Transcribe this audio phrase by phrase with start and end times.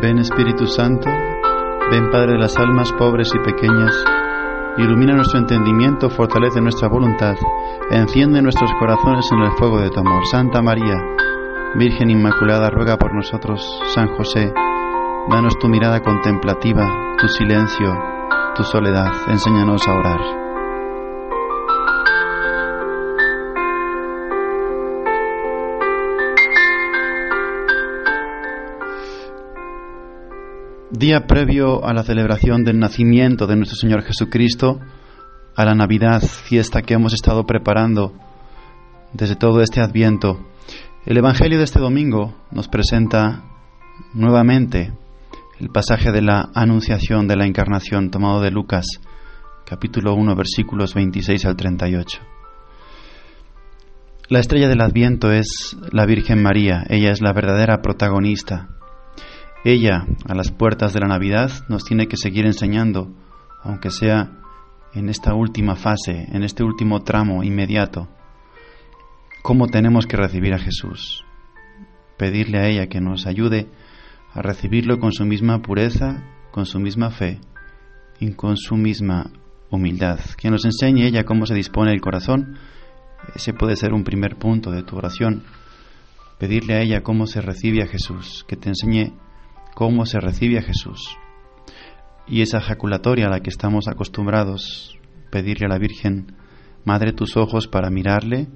[0.00, 1.08] Ven Espíritu Santo,
[1.90, 3.94] ven Padre de las almas pobres y pequeñas,
[4.76, 7.36] ilumina nuestro entendimiento, fortalece nuestra voluntad,
[7.90, 10.26] enciende nuestros corazones en el fuego de tu amor.
[10.26, 10.96] Santa María,
[11.76, 13.80] Virgen Inmaculada, ruega por nosotros.
[13.94, 14.52] San José,
[15.30, 17.94] danos tu mirada contemplativa, tu silencio,
[18.56, 20.43] tu soledad, enséñanos a orar.
[30.90, 34.80] Día previo a la celebración del nacimiento de nuestro Señor Jesucristo,
[35.56, 38.12] a la Navidad, fiesta que hemos estado preparando
[39.14, 40.46] desde todo este adviento,
[41.06, 43.44] el Evangelio de este domingo nos presenta
[44.12, 44.92] nuevamente
[45.58, 48.86] el pasaje de la Anunciación de la Encarnación tomado de Lucas,
[49.64, 52.20] capítulo 1, versículos 26 al 38.
[54.28, 58.68] La estrella del adviento es la Virgen María, ella es la verdadera protagonista
[59.64, 63.10] ella, a las puertas de la Navidad, nos tiene que seguir enseñando,
[63.62, 64.38] aunque sea
[64.92, 68.08] en esta última fase, en este último tramo inmediato,
[69.42, 71.24] cómo tenemos que recibir a Jesús.
[72.18, 73.68] Pedirle a ella que nos ayude
[74.34, 77.40] a recibirlo con su misma pureza, con su misma fe
[78.20, 79.30] y con su misma
[79.70, 80.20] humildad.
[80.36, 82.58] Que nos enseñe ella cómo se dispone el corazón.
[83.34, 85.42] Ese puede ser un primer punto de tu oración.
[86.38, 89.14] Pedirle a ella cómo se recibe a Jesús, que te enseñe
[89.74, 91.18] cómo se recibe a Jesús.
[92.26, 94.98] Y esa ejaculatoria a la que estamos acostumbrados,
[95.30, 96.36] pedirle a la Virgen,
[96.84, 98.48] Madre, tus ojos para mirarle,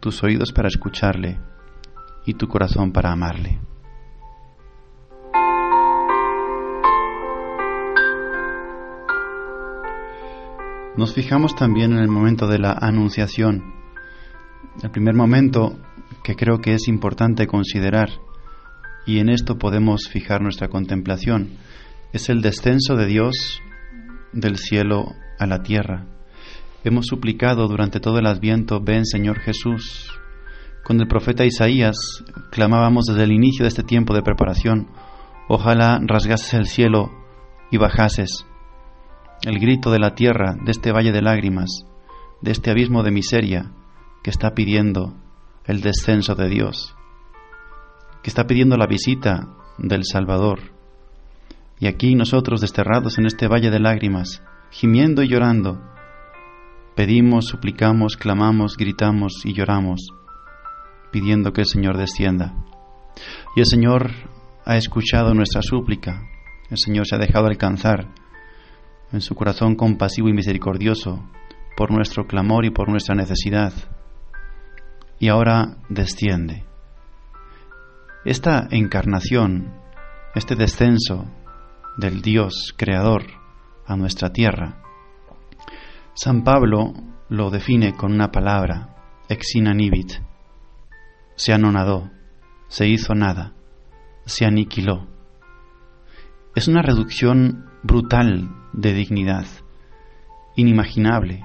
[0.00, 1.38] tus oídos para escucharle
[2.26, 3.60] y tu corazón para amarle.
[10.96, 13.72] Nos fijamos también en el momento de la anunciación,
[14.82, 15.78] el primer momento
[16.24, 18.10] que creo que es importante considerar
[19.06, 21.50] y en esto podemos fijar nuestra contemplación.
[22.12, 23.60] Es el descenso de Dios
[24.32, 26.06] del cielo a la tierra.
[26.84, 30.10] Hemos suplicado durante todo el adviento, ven Señor Jesús.
[30.84, 31.96] Con el profeta Isaías
[32.50, 34.88] clamábamos desde el inicio de este tiempo de preparación,
[35.48, 37.10] ojalá rasgases el cielo
[37.70, 38.46] y bajases.
[39.42, 41.86] El grito de la tierra, de este valle de lágrimas,
[42.42, 43.72] de este abismo de miseria
[44.22, 45.14] que está pidiendo
[45.66, 46.94] el descenso de Dios
[48.24, 50.58] que está pidiendo la visita del Salvador.
[51.78, 55.82] Y aquí nosotros, desterrados en este valle de lágrimas, gimiendo y llorando,
[56.96, 60.08] pedimos, suplicamos, clamamos, gritamos y lloramos,
[61.12, 62.54] pidiendo que el Señor descienda.
[63.56, 64.10] Y el Señor
[64.64, 66.22] ha escuchado nuestra súplica,
[66.70, 68.08] el Señor se ha dejado alcanzar
[69.12, 71.22] en su corazón compasivo y misericordioso
[71.76, 73.74] por nuestro clamor y por nuestra necesidad.
[75.18, 76.64] Y ahora desciende.
[78.24, 79.70] Esta encarnación,
[80.34, 81.26] este descenso
[81.98, 83.24] del Dios creador
[83.86, 84.80] a nuestra tierra,
[86.14, 86.94] San Pablo
[87.28, 88.96] lo define con una palabra,
[89.28, 90.22] exinanibit,
[91.34, 92.10] se anonadó,
[92.68, 93.52] se hizo nada,
[94.24, 95.06] se aniquiló.
[96.54, 99.44] Es una reducción brutal de dignidad,
[100.56, 101.44] inimaginable,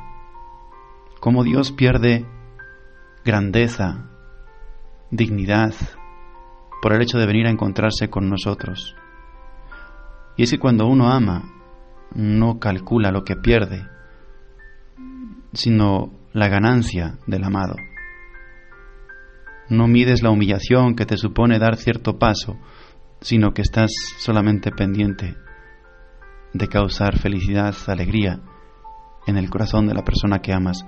[1.19, 2.25] como Dios pierde
[3.25, 4.09] grandeza,
[5.11, 5.73] dignidad,
[6.81, 8.95] por el hecho de venir a encontrarse con nosotros.
[10.38, 11.44] Y es que cuando uno ama,
[12.13, 13.85] no calcula lo que pierde,
[15.53, 17.75] sino la ganancia del amado.
[19.69, 22.57] No mides la humillación que te supone dar cierto paso,
[23.22, 25.35] sino que estás solamente pendiente
[26.53, 28.41] de causar felicidad, alegría
[29.28, 30.85] en el corazón de la persona que amas.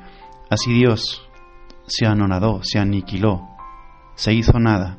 [0.49, 1.29] Así Dios
[1.85, 3.47] se anonadó, se aniquiló,
[4.15, 4.97] se hizo nada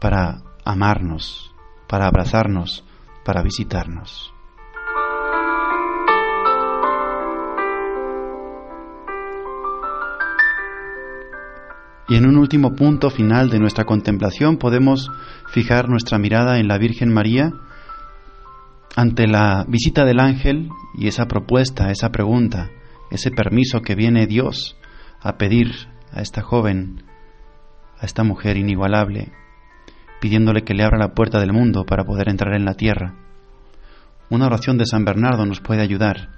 [0.00, 1.54] para amarnos,
[1.88, 2.84] para abrazarnos,
[3.24, 4.32] para visitarnos.
[12.08, 15.12] Y en un último punto final de nuestra contemplación podemos
[15.52, 17.52] fijar nuestra mirada en la Virgen María
[18.96, 22.68] ante la visita del ángel y esa propuesta, esa pregunta,
[23.12, 24.76] ese permiso que viene Dios
[25.20, 25.70] a pedir
[26.12, 27.04] a esta joven,
[28.00, 29.30] a esta mujer inigualable,
[30.20, 33.14] pidiéndole que le abra la puerta del mundo para poder entrar en la tierra.
[34.30, 36.28] Una oración de San Bernardo nos puede ayudar.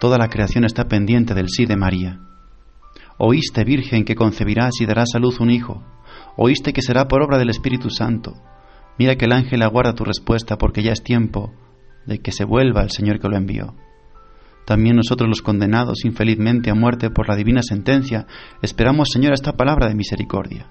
[0.00, 2.20] Toda la creación está pendiente del sí de María.
[3.18, 5.82] Oíste, Virgen, que concebirás y darás a luz un hijo.
[6.36, 8.34] Oíste que será por obra del Espíritu Santo.
[8.98, 11.52] Mira que el ángel aguarda tu respuesta porque ya es tiempo
[12.06, 13.74] de que se vuelva el Señor que lo envió.
[14.66, 18.26] También nosotros los condenados infelizmente a muerte por la divina sentencia,
[18.60, 20.68] esperamos, Señor, esta palabra de misericordia.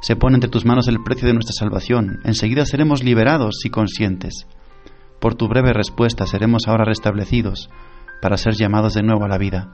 [0.00, 2.20] Se pone entre tus manos el precio de nuestra salvación.
[2.24, 4.46] Enseguida seremos liberados y conscientes.
[5.20, 7.68] Por tu breve respuesta seremos ahora restablecidos
[8.22, 9.68] para ser llamados de nuevo a la vida.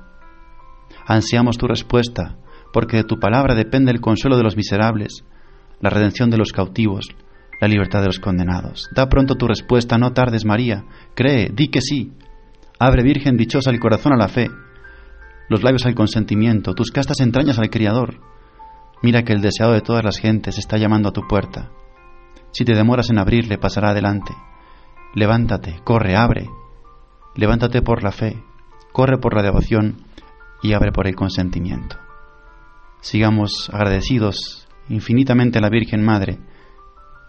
[1.06, 2.36] Ansiamos tu respuesta,
[2.72, 5.24] porque de tu palabra depende el consuelo de los miserables,
[5.80, 7.08] la redención de los cautivos,
[7.60, 8.88] la libertad de los condenados.
[8.94, 10.84] Da pronto tu respuesta, no tardes, María.
[11.14, 12.12] Cree, di que sí.
[12.78, 14.50] Abre, Virgen dichosa, el corazón a la fe,
[15.48, 18.20] los labios al consentimiento, tus castas entrañas al Criador.
[19.02, 21.70] Mira que el deseado de todas las gentes está llamando a tu puerta.
[22.52, 24.32] Si te demoras en abrirle, pasará adelante.
[25.14, 26.48] Levántate, corre, abre.
[27.34, 28.42] Levántate por la fe,
[28.92, 30.04] corre por la devoción
[30.62, 31.96] y abre por el consentimiento.
[33.00, 36.38] Sigamos agradecidos infinitamente a la Virgen Madre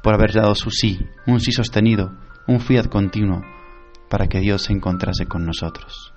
[0.02, 2.14] por haber dado su sí, un sí sostenido,
[2.48, 3.42] un fiat continuo,
[4.10, 6.14] para que Dios se encontrase con nosotros.